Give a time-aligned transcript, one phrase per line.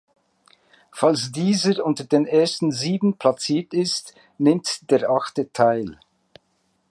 [0.91, 5.99] Falls dieser unter den ersten sieben platziert ist, nimmt der Achte teil.